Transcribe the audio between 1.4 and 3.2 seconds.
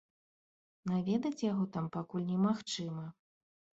яго там пакуль немагчыма.